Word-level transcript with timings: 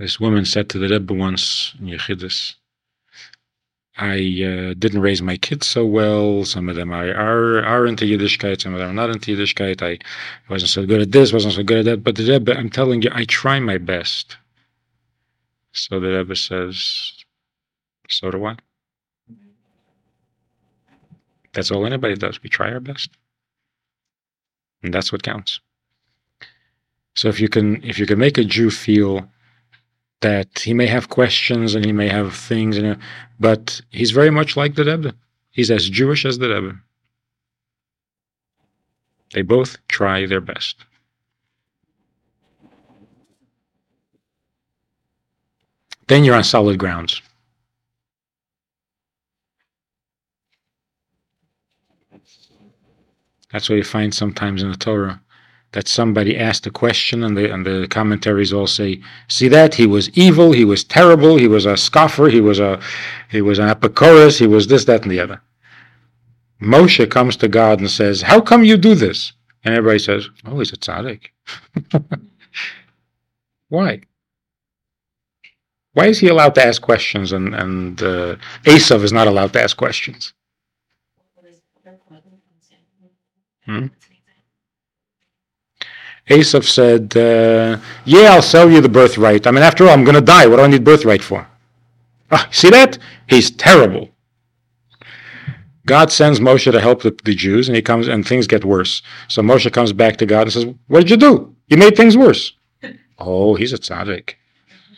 This 0.00 0.18
woman 0.18 0.46
said 0.46 0.70
to 0.70 0.78
the 0.78 0.88
Rebbe 0.88 1.12
once 1.12 1.74
in 1.78 1.88
Yechidus, 1.88 2.54
I 3.98 4.14
uh, 4.14 4.74
didn't 4.78 5.02
raise 5.02 5.20
my 5.20 5.36
kids 5.36 5.66
so 5.66 5.84
well. 5.84 6.46
Some 6.46 6.70
of 6.70 6.76
them 6.76 6.90
are, 6.90 7.10
are 7.10 7.62
are 7.62 7.86
into 7.86 8.06
Yiddishkeit, 8.06 8.62
some 8.62 8.72
of 8.72 8.78
them 8.78 8.88
are 8.88 8.94
not 8.94 9.10
into 9.10 9.36
Yiddishkeit. 9.36 9.82
I 9.82 9.98
wasn't 10.48 10.70
so 10.70 10.86
good 10.86 11.02
at 11.02 11.12
this, 11.12 11.34
wasn't 11.34 11.52
so 11.52 11.62
good 11.62 11.80
at 11.80 11.84
that. 11.84 12.02
But 12.02 12.16
the 12.16 12.24
Rebbe, 12.32 12.56
I'm 12.56 12.70
telling 12.70 13.02
you, 13.02 13.10
I 13.12 13.26
try 13.26 13.60
my 13.60 13.76
best. 13.76 14.38
So 15.72 16.00
the 16.00 16.16
Rebbe 16.16 16.34
says, 16.34 17.12
so 18.08 18.30
do 18.30 18.42
I. 18.46 18.56
That's 21.52 21.70
all 21.70 21.84
anybody 21.84 22.14
does. 22.14 22.42
We 22.42 22.48
try 22.48 22.72
our 22.72 22.80
best. 22.80 23.10
And 24.82 24.94
that's 24.94 25.12
what 25.12 25.22
counts. 25.22 25.60
So 27.16 27.28
if 27.28 27.38
you 27.38 27.50
can 27.50 27.84
if 27.84 27.98
you 27.98 28.06
can 28.06 28.18
make 28.18 28.38
a 28.38 28.44
Jew 28.44 28.70
feel 28.70 29.28
that 30.20 30.58
he 30.58 30.74
may 30.74 30.86
have 30.86 31.08
questions 31.08 31.74
and 31.74 31.84
he 31.84 31.92
may 31.92 32.08
have 32.08 32.34
things, 32.34 32.76
you 32.76 32.82
know, 32.82 32.96
but 33.38 33.80
he's 33.90 34.10
very 34.10 34.30
much 34.30 34.56
like 34.56 34.74
the 34.74 34.84
Rebbe. 34.84 35.14
He's 35.50 35.70
as 35.70 35.88
Jewish 35.88 36.24
as 36.24 36.38
the 36.38 36.48
Rebbe. 36.48 36.78
They 39.32 39.42
both 39.42 39.76
try 39.88 40.26
their 40.26 40.40
best. 40.40 40.76
Then 46.08 46.24
you're 46.24 46.34
on 46.34 46.44
solid 46.44 46.78
grounds. 46.78 47.22
That's 53.52 53.68
what 53.68 53.76
you 53.76 53.84
find 53.84 54.14
sometimes 54.14 54.62
in 54.62 54.70
the 54.70 54.76
Torah 54.76 55.20
that 55.72 55.86
somebody 55.86 56.36
asked 56.36 56.66
a 56.66 56.70
question 56.70 57.22
and 57.22 57.36
the 57.36 57.52
and 57.52 57.64
the 57.64 57.86
commentaries 57.88 58.52
all 58.52 58.66
say, 58.66 59.00
see 59.28 59.48
that 59.48 59.74
he 59.74 59.86
was 59.86 60.10
evil, 60.10 60.52
he 60.52 60.64
was 60.64 60.82
terrible, 60.82 61.36
he 61.36 61.46
was 61.46 61.66
a 61.66 61.76
scoffer, 61.76 62.28
he 62.28 62.40
was 62.40 62.58
a 62.58 62.80
he 63.30 63.40
was 63.40 63.58
an 63.58 63.68
Epicorus, 63.68 64.38
he 64.38 64.46
was 64.46 64.66
this, 64.66 64.84
that, 64.86 65.02
and 65.02 65.10
the 65.10 65.20
other. 65.20 65.40
Moshe 66.60 67.08
comes 67.10 67.36
to 67.36 67.48
God 67.48 67.80
and 67.80 67.90
says, 67.90 68.22
How 68.22 68.40
come 68.40 68.64
you 68.64 68.76
do 68.76 68.94
this? 68.94 69.32
And 69.64 69.74
everybody 69.74 69.98
says, 69.98 70.28
Oh, 70.44 70.58
he's 70.58 70.72
a 70.72 70.76
tzaddik. 70.76 71.28
Why? 73.68 74.02
Why 75.92 76.06
is 76.06 76.18
he 76.18 76.28
allowed 76.28 76.54
to 76.56 76.64
ask 76.64 76.82
questions 76.82 77.32
and, 77.32 77.54
and 77.54 78.02
uh, 78.02 78.36
is 78.64 79.12
not 79.12 79.26
allowed 79.26 79.52
to 79.54 79.62
ask 79.62 79.76
questions? 79.76 80.32
Hmm? 83.66 83.86
Esav 86.30 86.64
said, 86.64 87.16
uh, 87.16 87.78
Yeah, 88.04 88.34
I'll 88.34 88.42
sell 88.42 88.70
you 88.70 88.80
the 88.80 88.88
birthright. 88.88 89.46
I 89.46 89.50
mean, 89.50 89.64
after 89.64 89.84
all, 89.84 89.90
I'm 89.90 90.04
going 90.04 90.14
to 90.14 90.20
die. 90.20 90.46
What 90.46 90.56
do 90.56 90.62
I 90.62 90.68
need 90.68 90.84
birthright 90.84 91.22
for? 91.22 91.46
Ah, 92.30 92.48
see 92.52 92.70
that? 92.70 92.98
He's 93.28 93.50
terrible. 93.50 94.10
God 95.86 96.12
sends 96.12 96.38
Moshe 96.38 96.70
to 96.70 96.80
help 96.80 97.02
the, 97.02 97.18
the, 97.24 97.34
Jews, 97.34 97.68
and 97.68 97.74
he 97.74 97.82
comes, 97.82 98.06
and 98.06 98.26
things 98.26 98.46
get 98.46 98.64
worse. 98.64 99.02
So 99.26 99.42
Moshe 99.42 99.72
comes 99.72 99.92
back 99.92 100.18
to 100.18 100.26
God 100.26 100.42
and 100.42 100.52
says, 100.52 100.66
"What 100.86 101.00
did 101.00 101.10
you 101.10 101.16
do? 101.16 101.56
You 101.66 101.76
made 101.76 101.96
things 101.96 102.16
worse." 102.16 102.52
oh, 103.18 103.56
he's 103.56 103.72
a 103.72 103.78
tzaddik. 103.78 104.34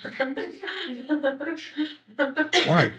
Why? 2.66 2.92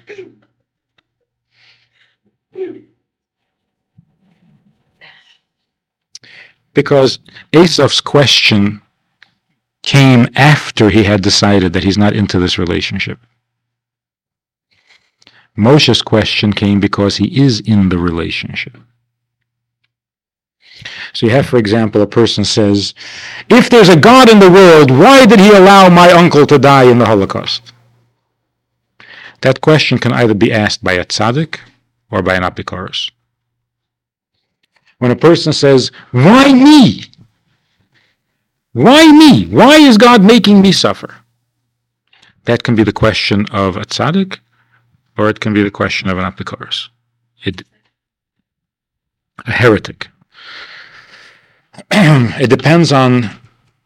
Because 6.73 7.19
Esav's 7.51 8.01
question 8.01 8.81
came 9.83 10.27
after 10.35 10.89
he 10.89 11.03
had 11.03 11.21
decided 11.21 11.73
that 11.73 11.83
he's 11.83 11.97
not 11.97 12.13
into 12.13 12.39
this 12.39 12.57
relationship. 12.57 13.19
Moshe's 15.55 16.01
question 16.01 16.53
came 16.53 16.79
because 16.79 17.17
he 17.17 17.39
is 17.39 17.59
in 17.59 17.89
the 17.89 17.97
relationship. 17.97 18.77
So 21.13 21.27
you 21.27 21.31
have, 21.31 21.45
for 21.45 21.57
example, 21.57 22.01
a 22.01 22.07
person 22.07 22.43
says, 22.43 22.93
if 23.49 23.69
there's 23.69 23.89
a 23.89 23.99
God 23.99 24.29
in 24.29 24.39
the 24.39 24.49
world, 24.49 24.89
why 24.89 25.25
did 25.25 25.39
he 25.39 25.51
allow 25.51 25.89
my 25.89 26.11
uncle 26.11 26.47
to 26.47 26.57
die 26.57 26.83
in 26.83 26.97
the 26.97 27.05
Holocaust? 27.05 27.71
That 29.41 29.61
question 29.61 29.99
can 29.99 30.13
either 30.13 30.33
be 30.33 30.51
asked 30.51 30.83
by 30.83 30.93
a 30.93 31.05
tzaddik 31.05 31.59
or 32.09 32.23
by 32.23 32.35
an 32.35 32.43
apikoros. 32.43 33.11
When 35.03 35.11
a 35.11 35.17
person 35.17 35.51
says, 35.51 35.91
why 36.11 36.53
me? 36.53 37.03
Why 38.71 39.11
me? 39.11 39.47
Why 39.47 39.75
is 39.75 39.97
God 39.97 40.23
making 40.23 40.61
me 40.61 40.71
suffer? 40.71 41.13
That 42.45 42.63
can 42.63 42.73
be 42.73 42.85
the 42.85 42.93
question 42.93 43.45
of 43.51 43.75
a 43.75 43.81
tzaddik 43.81 44.39
or 45.17 45.27
it 45.27 45.41
can 45.41 45.53
be 45.53 45.61
the 45.61 45.69
question 45.69 46.07
of 46.09 46.17
an 46.17 46.23
apikoros. 46.23 46.87
A 47.45 47.51
heretic. 49.51 50.07
it 51.91 52.49
depends 52.49 52.93
on 52.93 53.29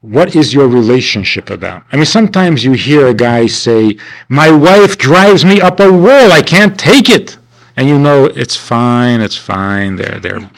what 0.01 0.35
is 0.35 0.53
your 0.53 0.67
relationship 0.67 1.50
about. 1.50 1.81
I 1.91 1.95
mean, 1.95 2.06
sometimes 2.06 2.63
you 2.63 2.73
hear 2.73 3.07
a 3.07 3.16
guy 3.16 3.47
say, 3.47 3.97
My 4.29 4.51
wife 4.51 5.00
drives 5.00 5.44
me 5.44 5.61
up 5.61 5.79
a 5.79 5.91
wall, 5.91 6.31
I 6.31 6.44
can't 6.44 6.77
take 6.77 7.09
it. 7.09 7.39
And 7.75 7.89
you 7.89 7.97
know 7.97 8.25
it's 8.25 8.56
fine, 8.56 9.22
it's 9.22 9.38
fine. 9.38 9.95
They're 9.95 10.19
they're 10.19 10.50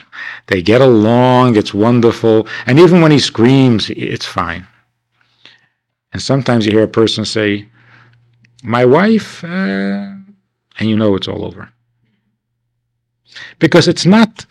they 0.49 0.61
get 0.63 0.81
along, 0.81 1.55
it's 1.55 1.73
wonderful. 1.73 2.47
And 2.65 2.79
even 2.79 3.01
when 3.01 3.11
he 3.11 3.19
screams, 3.19 3.89
it's 3.91 4.25
fine. 4.25 4.67
And 6.11 6.21
sometimes 6.21 6.65
you 6.65 6.71
hear 6.71 6.83
a 6.83 6.87
person 6.87 7.23
say, 7.23 7.67
My 8.63 8.83
wife, 8.83 9.43
uh, 9.43 9.47
and 9.47 10.89
you 10.89 10.97
know 10.97 11.15
it's 11.15 11.27
all 11.27 11.45
over. 11.45 11.69
Because 13.59 13.87
it's 13.87 14.07
not 14.07 14.47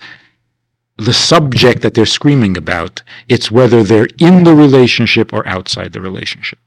the 0.99 1.13
subject 1.13 1.83
that 1.83 1.95
they're 1.95 2.07
screaming 2.07 2.57
about, 2.57 3.03
it's 3.29 3.51
whether 3.51 3.83
they're 3.83 4.09
in 4.19 4.45
the 4.45 4.55
relationship 4.55 5.33
or 5.33 5.47
outside 5.49 5.93
the 5.93 6.01
relationship. 6.01 6.61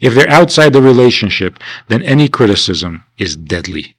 If 0.00 0.14
they're 0.14 0.30
outside 0.30 0.72
the 0.72 0.82
relationship, 0.82 1.58
then 1.88 2.02
any 2.02 2.28
criticism 2.28 3.04
is 3.18 3.36
deadly. 3.36 3.96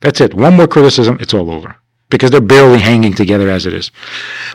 That's 0.00 0.20
it. 0.20 0.34
One 0.34 0.54
more 0.56 0.68
criticism, 0.68 1.18
it's 1.20 1.34
all 1.34 1.50
over. 1.50 1.76
Because 2.14 2.30
they're 2.30 2.40
barely 2.40 2.78
hanging 2.78 3.12
together 3.12 3.50
as 3.50 3.66
it 3.66 3.74
is. 3.74 3.90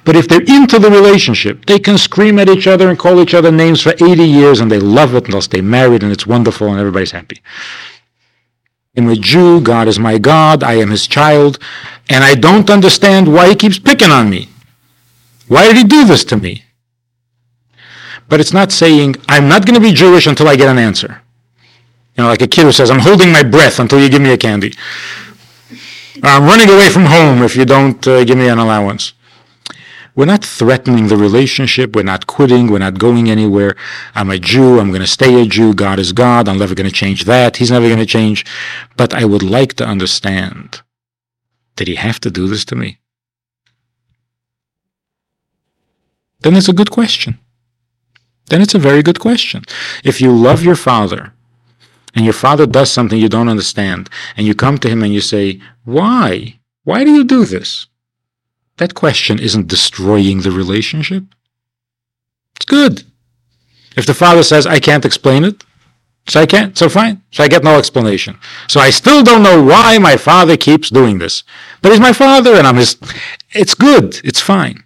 But 0.06 0.16
if 0.16 0.30
they're 0.30 0.40
into 0.44 0.80
the 0.80 0.90
relationship, 0.90 1.66
they 1.66 1.78
can 1.78 1.98
scream 1.98 2.40
at 2.40 2.48
each 2.48 2.68
other 2.68 2.88
and 2.88 2.98
call 2.98 3.20
each 3.20 3.34
other 3.34 3.52
names 3.52 3.82
for 3.82 3.92
80 4.00 4.24
years 4.24 4.62
and 4.62 4.72
they 4.72 4.80
love 4.80 5.14
it 5.14 5.26
and 5.26 5.34
they'll 5.34 5.42
stay 5.42 5.60
married 5.60 6.02
and 6.02 6.10
it's 6.10 6.26
wonderful 6.26 6.70
and 6.70 6.80
everybody's 6.80 7.12
happy. 7.12 7.42
I'm 8.96 9.10
a 9.10 9.16
Jew, 9.18 9.60
God 9.60 9.90
is 9.90 10.00
my 10.00 10.18
God, 10.18 10.64
I 10.64 10.76
am 10.76 10.90
his 10.90 11.06
child, 11.06 11.60
and 12.08 12.24
I 12.24 12.34
don't 12.34 12.70
understand 12.70 13.28
why 13.28 13.50
he 13.50 13.56
keeps 13.56 13.78
picking 13.78 14.10
on 14.10 14.30
me. 14.30 14.48
Why 15.50 15.68
did 15.68 15.76
he 15.76 15.84
do 15.84 16.06
this 16.06 16.24
to 16.26 16.38
me? 16.38 16.64
But 18.30 18.40
it's 18.40 18.54
not 18.54 18.72
saying, 18.72 19.18
I'm 19.28 19.50
not 19.50 19.66
going 19.66 19.76
to 19.76 19.86
be 19.86 19.92
Jewish 19.92 20.28
until 20.28 20.48
I 20.48 20.56
get 20.56 20.70
an 20.70 20.78
answer. 20.78 21.22
You 22.16 22.24
know, 22.24 22.30
like 22.30 22.42
a 22.42 22.48
kid 22.48 22.64
who 22.64 22.72
says, 22.72 22.90
I'm 22.90 23.00
holding 23.00 23.34
my 23.34 23.44
breath 23.44 23.80
until 23.80 24.00
you 24.00 24.08
give 24.08 24.22
me 24.22 24.32
a 24.32 24.38
candy. 24.38 24.74
I'm 26.24 26.46
running 26.46 26.70
away 26.70 26.90
from 26.90 27.06
home 27.06 27.44
if 27.44 27.56
you 27.56 27.66
don't 27.66 28.06
uh, 28.08 28.24
give 28.24 28.38
me 28.38 28.50
an 28.50 28.60
allowance. 28.60 29.14
We're 30.16 30.26
not 30.26 30.44
threatening 30.44 31.08
the 31.08 31.16
relationship. 31.16 31.96
We're 31.96 32.04
not 32.04 32.28
quitting. 32.28 32.68
We're 32.68 32.80
not 32.80 33.00
going 33.00 33.30
anywhere. 33.30 33.76
I'm 34.16 34.30
a 34.30 34.38
Jew. 34.38 34.80
I'm 34.80 34.90
going 34.90 35.02
to 35.02 35.08
stay 35.08 35.42
a 35.42 35.46
Jew. 35.46 35.74
God 35.74 35.98
is 35.98 36.12
God. 36.12 36.50
I'm 36.50 36.58
never 36.58 36.76
going 36.76 36.90
to 36.90 36.94
change 36.94 37.24
that. 37.24 37.58
He's 37.58 37.72
never 37.72 37.88
going 37.88 38.00
to 38.00 38.06
change. 38.06 38.46
But 38.98 39.14
I 39.14 39.24
would 39.24 39.44
like 39.44 39.74
to 39.76 39.86
understand 39.86 40.82
did 41.78 41.88
he 41.88 41.96
have 41.96 42.20
to 42.20 42.30
do 42.30 42.48
this 42.48 42.66
to 42.66 42.76
me? 42.76 43.00
Then 46.42 46.56
it's 46.56 46.68
a 46.68 46.74
good 46.74 46.92
question. 46.92 47.40
Then 48.50 48.62
it's 48.62 48.76
a 48.76 48.80
very 48.80 49.02
good 49.02 49.20
question. 49.20 49.64
If 50.04 50.20
you 50.20 50.36
love 50.36 50.64
your 50.64 50.76
father 50.76 51.34
and 52.16 52.26
your 52.26 52.34
father 52.34 52.66
does 52.66 52.92
something 52.92 53.20
you 53.20 53.30
don't 53.30 53.50
understand, 53.50 54.10
and 54.36 54.46
you 54.48 54.56
come 54.56 54.78
to 54.80 54.90
him 54.90 55.04
and 55.04 55.14
you 55.14 55.22
say, 55.22 55.62
Why? 55.86 56.60
Why 56.84 57.04
do 57.04 57.12
you 57.12 57.24
do 57.24 57.46
this? 57.46 57.88
That 58.78 58.96
question 58.96 59.40
isn't 59.40 59.68
destroying 59.68 60.42
the 60.42 60.52
relationship. 60.52 61.24
It's 62.56 62.66
good. 62.66 63.04
If 63.96 64.06
the 64.06 64.14
father 64.14 64.44
says, 64.44 64.66
I 64.66 64.80
can't 64.80 65.06
explain 65.06 65.44
it, 65.44 65.64
so 66.30 66.40
I 66.40 66.46
can't, 66.46 66.78
so 66.78 66.90
fine. 66.90 67.24
So 67.32 67.44
I 67.44 67.48
get 67.48 67.64
no 67.64 67.78
explanation. 67.78 68.38
So 68.68 68.80
I 68.80 68.92
still 68.92 69.24
don't 69.24 69.44
know 69.44 69.64
why 69.64 69.98
my 69.98 70.16
father 70.16 70.58
keeps 70.58 70.90
doing 70.90 71.18
this. 71.18 71.44
But 71.82 71.92
he's 71.92 72.00
my 72.00 72.14
father 72.14 72.54
and 72.54 72.68
I'm 72.68 72.78
his, 72.78 72.98
it's 73.52 73.74
good. 73.74 74.22
It's 74.24 74.40
fine. 74.40 74.84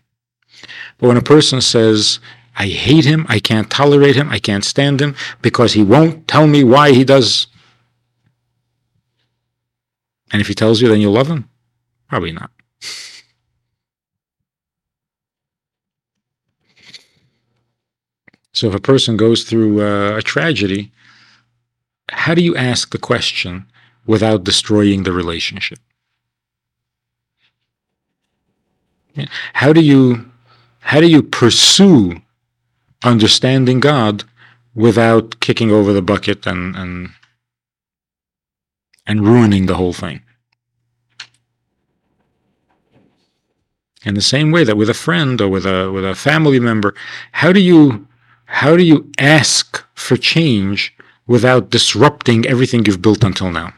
But 0.97 1.07
when 1.07 1.17
a 1.17 1.21
person 1.21 1.59
says, 1.59 2.19
I 2.55 2.67
hate 2.67 3.05
him, 3.05 3.25
I 3.29 3.39
can't 3.39 3.69
tolerate 3.69 4.15
him, 4.15 4.29
I 4.29 4.39
can't 4.39 4.63
stand 4.63 5.01
him 5.01 5.15
because 5.41 5.73
he 5.73 5.83
won't 5.83 6.27
tell 6.27 6.47
me 6.47 6.63
why 6.63 6.91
he 6.91 7.03
does. 7.03 7.47
And 10.31 10.41
if 10.41 10.47
he 10.47 10.53
tells 10.53 10.81
you, 10.81 10.87
then 10.87 11.01
you'll 11.01 11.13
love 11.13 11.27
him? 11.27 11.49
Probably 12.07 12.31
not. 12.31 12.51
So 18.51 18.67
if 18.67 18.75
a 18.75 18.79
person 18.79 19.17
goes 19.17 19.43
through 19.43 19.81
uh, 19.81 20.17
a 20.17 20.21
tragedy, 20.21 20.91
how 22.11 22.35
do 22.35 22.43
you 22.43 22.55
ask 22.55 22.91
the 22.91 22.99
question 22.99 23.65
without 24.05 24.43
destroying 24.43 25.03
the 25.03 25.11
relationship? 25.11 25.79
How 29.53 29.73
do 29.73 29.81
you 29.81 30.29
how 30.79 30.99
do 30.99 31.07
you 31.07 31.23
pursue 31.23 32.21
understanding 33.03 33.79
God 33.79 34.23
without 34.75 35.39
kicking 35.39 35.71
over 35.71 35.93
the 35.93 36.01
bucket 36.01 36.45
and 36.45 36.75
and 36.75 37.09
and 39.05 39.27
ruining 39.27 39.65
the 39.65 39.75
whole 39.75 39.93
thing? 39.93 40.21
In 44.05 44.15
the 44.15 44.21
same 44.21 44.51
way 44.51 44.63
that 44.65 44.77
with 44.77 44.89
a 44.89 44.93
friend 44.93 45.39
or 45.39 45.49
with 45.49 45.65
a 45.65 45.91
with 45.91 46.05
a 46.05 46.15
family 46.15 46.59
member, 46.59 46.93
how 47.31 47.53
do 47.53 47.59
you 47.59 48.07
how 48.45 48.75
do 48.75 48.83
you 48.83 49.09
ask 49.17 49.83
for 49.95 50.17
change 50.17 50.95
without 51.25 51.69
disrupting 51.69 52.45
everything 52.45 52.85
you've 52.85 53.01
built 53.01 53.23
until 53.23 53.51
now? 53.51 53.73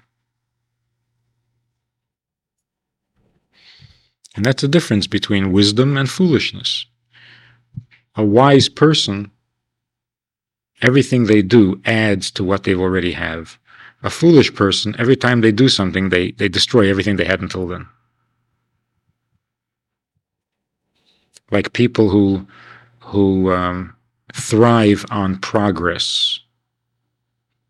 And 4.35 4.45
that's 4.45 4.61
the 4.61 4.67
difference 4.67 5.07
between 5.07 5.53
wisdom 5.53 5.95
and 5.95 6.09
foolishness. 6.09 6.85
A 8.15 8.23
wise 8.23 8.69
person, 8.69 9.31
everything 10.81 11.25
they 11.25 11.41
do 11.41 11.81
adds 11.85 12.31
to 12.31 12.43
what 12.43 12.63
they've 12.63 12.79
already 12.79 13.11
have. 13.13 13.57
A 14.03 14.09
foolish 14.09 14.53
person, 14.53 14.95
every 14.97 15.15
time 15.15 15.41
they 15.41 15.51
do 15.51 15.67
something, 15.67 16.09
they, 16.09 16.31
they 16.31 16.47
destroy 16.47 16.89
everything 16.89 17.15
they 17.17 17.25
had 17.25 17.41
until 17.41 17.67
then. 17.67 17.87
Like 21.51 21.73
people 21.73 22.09
who 22.09 22.47
who 22.99 23.51
um, 23.51 23.95
thrive 24.33 25.05
on 25.11 25.37
progress. 25.37 26.39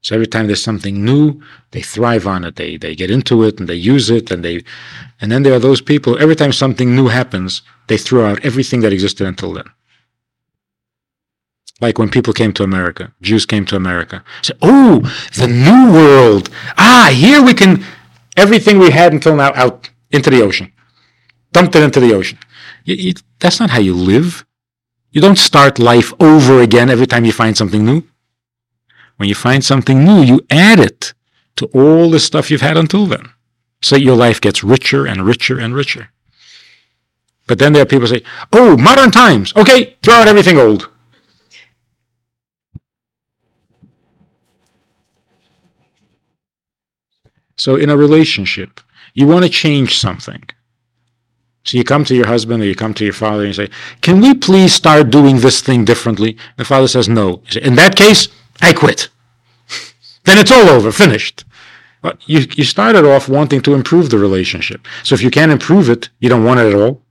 So 0.01 0.15
every 0.15 0.27
time 0.27 0.47
there's 0.47 0.63
something 0.63 1.03
new, 1.03 1.41
they 1.71 1.81
thrive 1.81 2.25
on 2.27 2.45
it. 2.45 2.55
They 2.55 2.77
they 2.77 2.95
get 2.95 3.11
into 3.11 3.43
it 3.43 3.59
and 3.59 3.67
they 3.67 3.75
use 3.75 4.09
it 4.09 4.31
and 4.31 4.45
they 4.45 4.63
and 5.19 5.31
then 5.31 5.43
there 5.43 5.53
are 5.53 5.59
those 5.59 5.81
people, 5.81 6.17
every 6.19 6.35
time 6.35 6.53
something 6.53 6.95
new 6.95 7.07
happens, 7.07 7.61
they 7.87 7.97
throw 7.97 8.25
out 8.25 8.45
everything 8.45 8.81
that 8.81 8.93
existed 8.93 9.27
until 9.27 9.53
then. 9.53 9.65
Like 11.81 11.97
when 11.97 12.09
people 12.09 12.33
came 12.33 12.53
to 12.53 12.63
America, 12.63 13.13
Jews 13.21 13.45
came 13.45 13.65
to 13.65 13.75
America. 13.75 14.23
Say, 14.41 14.53
oh, 14.61 14.99
the 15.35 15.47
new 15.47 15.91
world. 15.91 16.49
Ah, 16.77 17.11
here 17.13 17.43
we 17.43 17.53
can 17.53 17.83
everything 18.37 18.79
we 18.79 18.91
had 18.91 19.13
until 19.13 19.35
now 19.35 19.51
out 19.55 19.89
into 20.11 20.29
the 20.29 20.41
ocean. 20.41 20.71
Dumped 21.51 21.75
it 21.75 21.83
into 21.83 21.99
the 21.99 22.13
ocean. 22.13 22.37
You, 22.85 22.95
you, 22.95 23.13
that's 23.39 23.59
not 23.59 23.71
how 23.71 23.79
you 23.79 23.93
live. 23.93 24.45
You 25.11 25.21
don't 25.21 25.37
start 25.37 25.79
life 25.79 26.13
over 26.19 26.61
again 26.61 26.89
every 26.89 27.07
time 27.07 27.25
you 27.25 27.31
find 27.31 27.55
something 27.57 27.85
new. 27.85 28.03
When 29.17 29.29
you 29.29 29.35
find 29.35 29.63
something 29.63 30.03
new, 30.03 30.21
you 30.21 30.45
add 30.49 30.79
it 30.79 31.13
to 31.55 31.65
all 31.67 32.09
the 32.09 32.19
stuff 32.19 32.51
you've 32.51 32.61
had 32.61 32.77
until 32.77 33.05
then. 33.05 33.29
So 33.81 33.95
your 33.95 34.15
life 34.15 34.41
gets 34.41 34.63
richer 34.63 35.05
and 35.05 35.25
richer 35.25 35.57
and 35.59 35.73
richer. 35.73 36.09
But 37.47 37.59
then 37.59 37.73
there 37.73 37.83
are 37.83 37.85
people 37.85 38.07
say, 38.07 38.23
oh, 38.51 38.75
modern 38.75 39.11
times. 39.11 39.53
Okay, 39.55 39.95
throw 40.01 40.15
out 40.15 40.27
everything 40.27 40.57
old. 40.57 40.89
So 47.57 47.75
in 47.75 47.89
a 47.89 47.97
relationship, 47.97 48.81
you 49.13 49.27
want 49.27 49.45
to 49.45 49.49
change 49.49 49.97
something. 49.97 50.43
So 51.63 51.77
you 51.77 51.83
come 51.83 52.05
to 52.05 52.15
your 52.15 52.27
husband 52.27 52.61
or 52.61 52.65
you 52.67 52.75
come 52.75 52.93
to 52.93 53.03
your 53.03 53.13
father 53.13 53.43
and 53.43 53.47
you 53.47 53.53
say, 53.53 53.71
Can 54.01 54.21
we 54.21 54.35
please 54.35 54.73
start 54.73 55.09
doing 55.09 55.39
this 55.39 55.61
thing 55.61 55.83
differently? 55.83 56.37
The 56.57 56.65
father 56.65 56.87
says, 56.87 57.09
No. 57.09 57.41
You 57.45 57.51
Say, 57.51 57.61
in 57.61 57.75
that 57.75 57.95
case, 57.95 58.27
I 58.61 58.71
quit. 58.73 59.09
then 60.25 60.37
it's 60.37 60.51
all 60.51 60.69
over, 60.69 60.91
finished. 60.91 61.43
But 62.03 62.19
you, 62.29 62.45
you 62.51 62.63
started 62.65 63.03
off 63.03 63.27
wanting 63.27 63.61
to 63.63 63.73
improve 63.73 64.11
the 64.11 64.19
relationship. 64.19 64.85
So 65.03 65.15
if 65.15 65.23
you 65.23 65.31
can't 65.31 65.51
improve 65.51 65.89
it, 65.89 66.09
you 66.19 66.29
don't 66.29 66.43
want 66.43 66.59
it 66.59 66.67
at 66.67 66.75
all. 66.79 67.01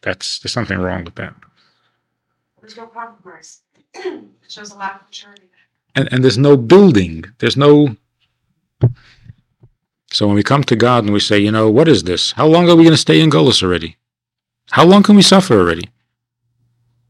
That's 0.00 0.38
there's 0.38 0.52
something 0.52 0.78
wrong 0.78 1.04
with 1.04 1.16
that. 1.16 1.34
There's 2.60 2.76
no 2.76 2.86
compromise. 2.86 3.60
it 3.94 4.24
shows 4.48 4.70
a 4.70 4.78
lack 4.78 5.00
of 5.00 5.06
maturity. 5.08 5.50
And 5.94 6.08
and 6.12 6.24
there's 6.24 6.38
no 6.38 6.56
building. 6.56 7.24
There's 7.38 7.56
no 7.56 7.96
so 10.10 10.26
when 10.26 10.36
we 10.36 10.42
come 10.42 10.64
to 10.64 10.76
God 10.76 11.04
and 11.04 11.12
we 11.12 11.20
say, 11.20 11.38
you 11.38 11.50
know, 11.50 11.70
what 11.70 11.88
is 11.88 12.04
this? 12.04 12.32
How 12.32 12.46
long 12.46 12.68
are 12.68 12.76
we 12.76 12.84
going 12.84 12.94
to 12.94 12.96
stay 12.96 13.20
in 13.20 13.30
Golis 13.30 13.62
already? 13.62 13.96
How 14.70 14.84
long 14.84 15.02
can 15.02 15.16
we 15.16 15.22
suffer 15.22 15.58
already? 15.58 15.90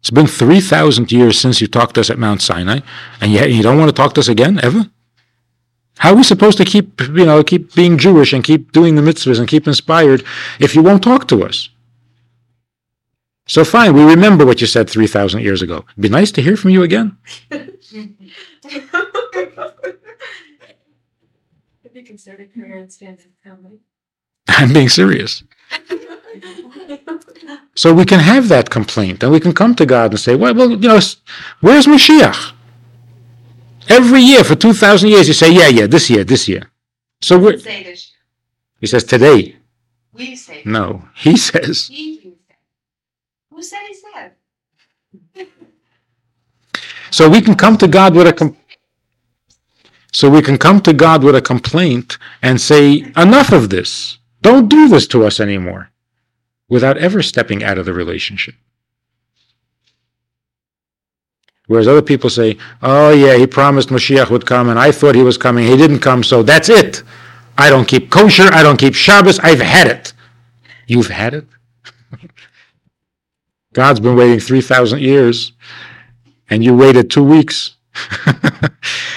It's 0.00 0.10
been 0.10 0.26
3,000 0.26 1.10
years 1.10 1.38
since 1.38 1.60
you 1.60 1.66
talked 1.66 1.94
to 1.94 2.00
us 2.00 2.10
at 2.10 2.18
Mount 2.18 2.42
Sinai, 2.42 2.80
and 3.20 3.32
yet 3.32 3.50
you 3.50 3.62
don't 3.62 3.78
want 3.78 3.88
to 3.88 3.94
talk 3.94 4.14
to 4.14 4.20
us 4.20 4.28
again, 4.28 4.60
ever? 4.62 4.90
How 5.98 6.12
are 6.12 6.16
we 6.16 6.22
supposed 6.22 6.58
to 6.58 6.64
keep, 6.64 7.00
you 7.00 7.24
know, 7.24 7.42
keep 7.42 7.74
being 7.74 7.96
Jewish 7.98 8.32
and 8.32 8.44
keep 8.44 8.72
doing 8.72 8.94
the 8.94 9.02
mitzvahs 9.02 9.38
and 9.38 9.48
keep 9.48 9.66
inspired 9.66 10.22
if 10.60 10.74
you 10.74 10.82
won't 10.82 11.02
talk 11.02 11.26
to 11.28 11.44
us? 11.44 11.70
So 13.46 13.64
fine, 13.64 13.94
we 13.94 14.02
remember 14.04 14.44
what 14.44 14.60
you 14.60 14.66
said 14.66 14.90
3,000 14.90 15.40
years 15.40 15.62
ago. 15.62 15.84
It'd 15.90 16.02
be 16.02 16.08
nice 16.08 16.32
to 16.32 16.42
hear 16.42 16.56
from 16.56 16.70
you 16.70 16.82
again. 16.82 17.16
be 21.96 22.02
considered 22.02 22.40
a 22.40 22.60
career 22.60 22.76
in 22.76 22.90
stand-up 22.90 23.32
comedy. 23.42 23.78
I'm 24.48 24.72
being 24.72 24.90
serious. 24.90 25.42
So 27.74 27.94
we 27.94 28.04
can 28.04 28.20
have 28.20 28.48
that 28.48 28.68
complaint 28.68 29.22
and 29.22 29.32
we 29.32 29.40
can 29.40 29.54
come 29.54 29.74
to 29.76 29.86
God 29.86 30.10
and 30.10 30.20
say, 30.20 30.34
well, 30.34 30.54
well 30.54 30.70
you 30.70 30.88
know, 30.88 31.00
where's 31.60 31.86
Mashiach? 31.86 32.52
Every 33.88 34.20
year 34.20 34.44
for 34.44 34.54
2,000 34.54 35.08
years, 35.08 35.28
you 35.28 35.34
say, 35.34 35.50
yeah, 35.50 35.68
yeah, 35.68 35.86
this 35.86 36.10
year, 36.10 36.22
this 36.24 36.48
year. 36.48 36.70
So 37.22 37.38
we're, 37.38 37.58
Say 37.58 37.84
this. 37.84 38.10
year. 38.10 38.18
he 38.80 38.86
says, 38.86 39.04
today. 39.04 39.56
We 40.12 40.36
say. 40.36 40.62
No, 40.66 41.08
he 41.14 41.36
says, 41.36 41.86
He. 41.88 42.34
Who 43.50 43.62
said 43.62 43.80
he 43.88 43.94
said? 44.04 44.32
so 47.10 47.30
we 47.30 47.40
can 47.40 47.54
come 47.54 47.78
to 47.78 47.88
God 47.88 48.14
with 48.14 48.26
a, 48.26 48.34
com- 48.34 48.56
so 50.16 50.30
we 50.30 50.40
can 50.40 50.56
come 50.56 50.80
to 50.80 50.94
God 50.94 51.22
with 51.22 51.36
a 51.36 51.42
complaint 51.42 52.16
and 52.40 52.58
say, 52.58 53.12
enough 53.18 53.52
of 53.52 53.68
this. 53.68 54.16
Don't 54.40 54.66
do 54.66 54.88
this 54.88 55.06
to 55.08 55.26
us 55.26 55.40
anymore 55.40 55.90
without 56.70 56.96
ever 56.96 57.22
stepping 57.22 57.62
out 57.62 57.76
of 57.76 57.84
the 57.84 57.92
relationship. 57.92 58.54
Whereas 61.66 61.86
other 61.86 62.00
people 62.00 62.30
say, 62.30 62.56
oh 62.80 63.10
yeah, 63.10 63.36
he 63.36 63.46
promised 63.46 63.90
Mashiach 63.90 64.30
would 64.30 64.46
come 64.46 64.70
and 64.70 64.78
I 64.78 64.90
thought 64.90 65.14
he 65.14 65.22
was 65.22 65.36
coming. 65.36 65.66
He 65.66 65.76
didn't 65.76 65.98
come, 65.98 66.24
so 66.24 66.42
that's 66.42 66.70
it. 66.70 67.02
I 67.58 67.68
don't 67.68 67.86
keep 67.86 68.10
kosher. 68.10 68.48
I 68.54 68.62
don't 68.62 68.78
keep 68.78 68.94
Shabbos. 68.94 69.38
I've 69.40 69.60
had 69.60 69.86
it. 69.86 70.14
You've 70.86 71.08
had 71.08 71.34
it? 71.34 71.46
God's 73.74 74.00
been 74.00 74.16
waiting 74.16 74.40
3,000 74.40 74.98
years 74.98 75.52
and 76.48 76.64
you 76.64 76.74
waited 76.74 77.10
two 77.10 77.22
weeks 77.22 77.76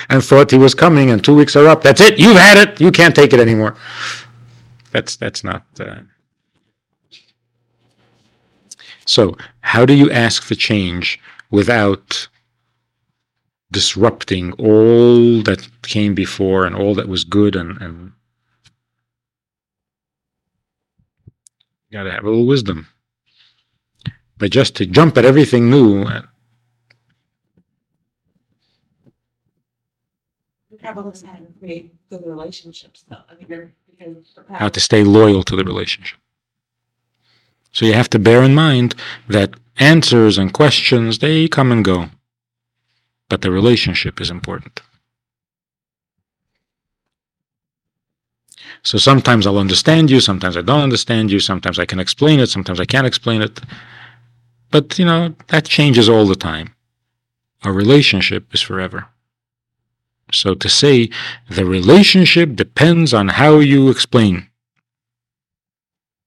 and 0.10 0.24
thought 0.24 0.52
he 0.52 0.58
was 0.58 0.74
coming 0.74 1.12
and 1.12 1.24
two 1.24 1.36
weeks 1.36 1.56
are 1.56 1.68
up. 1.68 1.84
That's 1.84 2.02
it. 2.02 2.18
You've 2.20 2.38
had 2.38 2.58
it. 2.58 2.82
You 2.82 2.92
can't 2.92 3.16
take 3.16 3.34
it 3.34 3.40
anymore. 3.40 3.76
That's, 4.92 5.16
that's 5.16 5.44
not. 5.44 5.66
Uh... 5.80 6.02
So, 9.06 9.38
how 9.62 9.86
do 9.86 9.94
you 9.94 10.12
ask 10.12 10.44
for 10.44 10.56
change 10.56 11.20
without 11.52 12.28
disrupting 13.72 14.52
all 14.54 15.44
that 15.44 15.68
came 15.84 16.16
before 16.16 16.66
and 16.66 16.76
all 16.76 16.96
that 16.96 17.08
was 17.08 17.24
good 17.24 17.56
and, 17.56 17.80
and 17.82 18.12
got 21.92 22.04
to 22.04 22.12
have 22.12 22.24
a 22.24 22.30
little 22.30 22.48
wisdom. 22.48 22.88
But 24.38 24.52
just 24.52 24.76
to 24.78 24.86
jump 24.86 25.18
at 25.18 25.26
everything 25.26 25.70
new, 25.70 26.06
trouble 30.82 31.10
is 31.12 31.22
how 31.24 31.34
to 31.34 31.46
create 31.60 31.94
good 32.10 32.24
relationships 32.26 33.06
though. 33.08 33.24
I 33.30 33.36
mean, 33.36 33.48
they're- 33.48 33.74
because. 33.90 34.40
how 34.52 34.70
to 34.70 34.80
stay 34.80 35.04
loyal 35.04 35.44
to 35.44 35.56
the 35.56 35.64
relationship. 35.64 36.20
So 37.72 37.86
you 37.86 37.94
have 37.94 38.10
to 38.12 38.20
bear 38.20 38.44
in 38.44 38.56
mind 38.56 38.96
that 39.28 39.56
answers 39.78 40.38
and 40.38 40.54
questions, 40.54 41.20
they 41.20 41.48
come 41.48 41.72
and 41.72 41.84
go. 41.84 42.10
But 43.30 43.42
the 43.42 43.52
relationship 43.52 44.20
is 44.20 44.30
important. 44.30 44.82
So 48.84 48.98
sometimes 48.98 49.46
I'll 49.46 49.58
understand 49.58 50.10
you, 50.10 50.20
sometimes 50.20 50.56
I 50.56 50.62
don't 50.62 50.82
understand 50.82 51.32
you, 51.32 51.40
sometimes 51.40 51.78
I 51.80 51.86
can 51.86 52.00
explain 52.00 52.40
it, 52.40 52.48
sometimes 52.48 52.80
I 52.80 52.86
can't 52.86 53.08
explain 53.08 53.42
it. 53.42 53.60
But, 54.72 54.98
you 54.98 55.06
know, 55.06 55.36
that 55.48 55.66
changes 55.66 56.08
all 56.08 56.26
the 56.26 56.36
time. 56.36 56.76
A 57.64 57.72
relationship 57.72 58.54
is 58.54 58.62
forever. 58.62 59.08
So 60.32 60.54
to 60.56 60.70
say 60.70 61.10
the 61.50 61.66
relationship 61.66 62.56
depends 62.56 63.14
on 63.14 63.30
how 63.30 63.60
you 63.60 63.90
explain, 63.90 64.50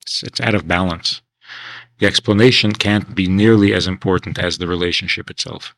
it's, 0.02 0.22
it's 0.22 0.40
out 0.40 0.54
of 0.54 0.68
balance. 0.68 1.22
The 1.98 2.06
explanation 2.06 2.72
can't 2.72 3.14
be 3.14 3.28
nearly 3.28 3.72
as 3.72 3.86
important 3.86 4.38
as 4.38 4.58
the 4.58 4.66
relationship 4.66 5.30
itself. 5.30 5.74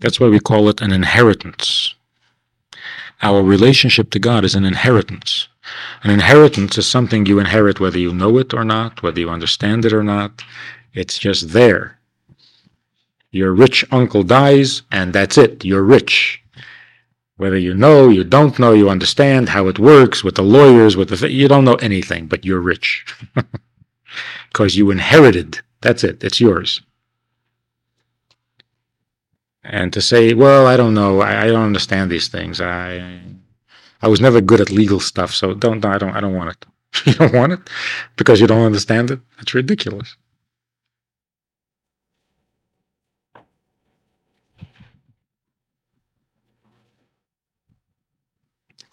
That's 0.00 0.20
why 0.20 0.28
we 0.28 0.38
call 0.38 0.68
it 0.68 0.82
an 0.82 0.92
inheritance. 0.92 1.94
Our 3.22 3.42
relationship 3.42 4.10
to 4.10 4.18
God 4.18 4.44
is 4.44 4.54
an 4.54 4.66
inheritance. 4.66 5.48
An 6.02 6.10
inheritance 6.10 6.76
is 6.76 6.86
something 6.86 7.24
you 7.24 7.38
inherit 7.38 7.80
whether 7.80 7.98
you 7.98 8.12
know 8.12 8.36
it 8.36 8.52
or 8.52 8.64
not, 8.64 9.02
whether 9.02 9.18
you 9.18 9.30
understand 9.30 9.86
it 9.86 9.94
or 9.94 10.02
not. 10.02 10.42
It's 10.92 11.16
just 11.16 11.50
there. 11.52 11.98
Your 13.34 13.52
rich 13.52 13.84
uncle 13.90 14.22
dies, 14.22 14.82
and 14.92 15.12
that's 15.12 15.36
it. 15.36 15.64
You're 15.64 15.82
rich. 15.82 16.40
Whether 17.36 17.58
you 17.58 17.74
know, 17.74 18.08
you 18.08 18.22
don't 18.22 18.60
know, 18.60 18.72
you 18.74 18.88
understand 18.88 19.48
how 19.48 19.66
it 19.66 19.80
works 19.80 20.22
with 20.22 20.36
the 20.36 20.42
lawyers, 20.42 20.96
with 20.96 21.08
the 21.08 21.16
th- 21.16 21.32
you 21.32 21.48
don't 21.48 21.64
know 21.64 21.74
anything, 21.90 22.28
but 22.28 22.44
you're 22.44 22.60
rich 22.60 23.04
because 24.52 24.76
you 24.76 24.92
inherited. 24.92 25.60
That's 25.80 26.04
it. 26.04 26.22
It's 26.22 26.40
yours. 26.40 26.82
And 29.64 29.92
to 29.94 30.00
say, 30.00 30.32
well, 30.34 30.68
I 30.68 30.76
don't 30.76 30.94
know, 30.94 31.20
I, 31.20 31.42
I 31.42 31.46
don't 31.48 31.66
understand 31.72 32.12
these 32.12 32.28
things. 32.28 32.60
I 32.60 33.20
I 34.00 34.06
was 34.06 34.20
never 34.20 34.40
good 34.40 34.60
at 34.60 34.70
legal 34.70 35.00
stuff, 35.00 35.34
so 35.34 35.54
don't 35.54 35.84
I 35.84 35.98
don't 35.98 36.14
I 36.14 36.20
don't 36.20 36.36
want 36.36 36.50
it. 36.54 36.66
you 37.06 37.14
don't 37.14 37.34
want 37.34 37.54
it 37.54 37.60
because 38.16 38.40
you 38.40 38.46
don't 38.46 38.64
understand 38.70 39.10
it. 39.10 39.18
That's 39.38 39.54
ridiculous. 39.54 40.16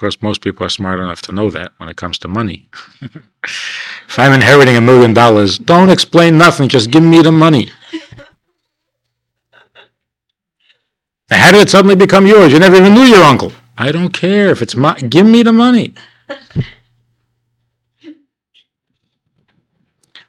Course, 0.02 0.22
most 0.22 0.42
people 0.42 0.66
are 0.66 0.70
smart 0.70 1.00
enough 1.00 1.22
to 1.22 1.32
know 1.32 1.50
that 1.52 1.72
when 1.78 1.88
it 1.88 1.96
comes 1.96 2.18
to 2.20 2.28
money. 2.28 2.68
if 3.44 4.18
I'm 4.18 4.34
inheriting 4.34 4.76
a 4.76 4.82
million 4.82 5.14
dollars, 5.14 5.60
don't 5.60 5.90
explain 5.90 6.38
nothing, 6.38 6.68
just 6.68 6.92
give 6.92 7.04
me 7.04 7.22
the 7.22 7.32
money. 7.32 7.70
How 11.30 11.52
did 11.52 11.62
it 11.62 11.70
suddenly 11.70 11.96
become 11.96 12.28
yours? 12.28 12.52
You 12.52 12.60
never 12.60 12.76
even 12.76 12.94
knew 12.94 13.04
your 13.04 13.24
uncle. 13.24 13.54
I 13.78 13.92
don't 13.92 14.10
care 14.10 14.50
if 14.50 14.62
it's 14.62 14.76
my, 14.76 14.96
give 14.96 15.26
me 15.26 15.44
the 15.44 15.54
money. 15.54 15.94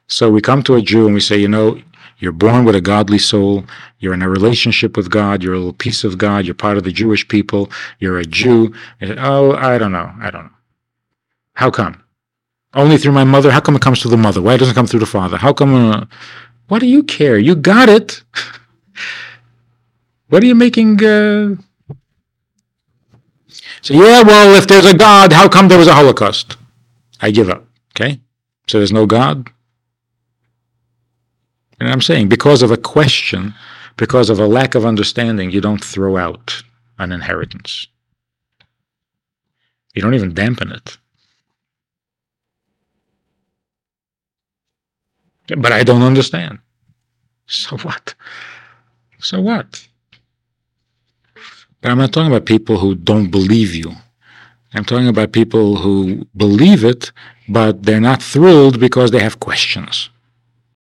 So 0.07 0.29
we 0.29 0.41
come 0.41 0.61
to 0.63 0.75
a 0.75 0.81
Jew 0.81 1.05
and 1.07 1.15
we 1.15 1.19
say, 1.19 1.39
you 1.39 1.47
know, 1.47 1.81
you're 2.23 2.31
born 2.31 2.63
with 2.63 2.73
a 2.73 2.79
godly 2.79 3.17
soul. 3.17 3.65
You're 3.99 4.13
in 4.13 4.21
a 4.21 4.29
relationship 4.29 4.95
with 4.95 5.09
God. 5.09 5.43
You're 5.43 5.55
a 5.55 5.57
little 5.57 5.73
piece 5.73 6.05
of 6.05 6.17
God. 6.17 6.45
You're 6.45 6.55
part 6.55 6.77
of 6.77 6.85
the 6.85 6.91
Jewish 6.91 7.27
people. 7.27 7.69
You're 7.99 8.17
a 8.17 8.23
Jew. 8.23 8.73
oh, 9.01 9.51
I 9.57 9.77
don't 9.77 9.91
know. 9.91 10.09
I 10.21 10.31
don't 10.31 10.45
know. 10.45 10.57
How 11.55 11.69
come? 11.69 12.01
Only 12.75 12.97
through 12.97 13.11
my 13.11 13.25
mother? 13.25 13.51
How 13.51 13.59
come 13.59 13.75
it 13.75 13.81
comes 13.81 14.01
through 14.01 14.11
the 14.11 14.17
mother? 14.17 14.41
Why 14.41 14.55
doesn't 14.55 14.71
it 14.71 14.75
come 14.75 14.87
through 14.87 15.01
the 15.01 15.05
father? 15.05 15.35
How 15.35 15.51
come? 15.51 15.91
Uh, 15.91 16.05
what 16.69 16.79
do 16.79 16.87
you 16.87 17.03
care? 17.03 17.37
You 17.37 17.55
got 17.55 17.89
it. 17.89 18.23
what 20.29 20.41
are 20.41 20.47
you 20.47 20.55
making? 20.55 21.03
Uh... 21.03 21.57
So, 23.81 23.95
yeah, 23.95 24.21
well, 24.23 24.55
if 24.55 24.65
there's 24.65 24.85
a 24.85 24.95
God, 24.95 25.33
how 25.33 25.49
come 25.49 25.67
there 25.67 25.77
was 25.77 25.89
a 25.89 25.93
Holocaust? 25.93 26.55
I 27.19 27.31
give 27.31 27.49
up. 27.49 27.67
Okay? 27.91 28.21
So 28.67 28.77
there's 28.77 28.93
no 28.93 29.05
God? 29.05 29.49
And 31.79 31.89
I'm 31.89 32.01
saying 32.01 32.29
because 32.29 32.61
of 32.61 32.71
a 32.71 32.77
question, 32.77 33.53
because 33.97 34.29
of 34.29 34.39
a 34.39 34.47
lack 34.47 34.75
of 34.75 34.85
understanding, 34.85 35.51
you 35.51 35.61
don't 35.61 35.83
throw 35.83 36.17
out 36.17 36.63
an 36.99 37.11
inheritance. 37.11 37.87
You 39.93 40.01
don't 40.01 40.13
even 40.15 40.33
dampen 40.33 40.71
it. 40.71 40.97
But 45.47 45.71
I 45.71 45.83
don't 45.83 46.01
understand. 46.01 46.59
So 47.47 47.77
what? 47.77 48.15
So 49.19 49.41
what? 49.41 49.87
But 51.81 51.91
I'm 51.91 51.97
not 51.97 52.13
talking 52.13 52.31
about 52.31 52.45
people 52.45 52.77
who 52.77 52.95
don't 52.95 53.29
believe 53.29 53.75
you. 53.75 53.91
I'm 54.73 54.85
talking 54.85 55.07
about 55.07 55.33
people 55.33 55.77
who 55.77 56.25
believe 56.35 56.83
it, 56.83 57.11
but 57.47 57.83
they're 57.83 57.99
not 58.01 58.23
thrilled 58.23 58.79
because 58.79 59.11
they 59.11 59.19
have 59.19 59.39
questions. 59.39 60.09